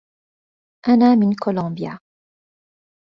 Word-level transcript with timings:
أنا 0.87 1.15
من 1.15 1.33
كولومبيا. 1.35 1.99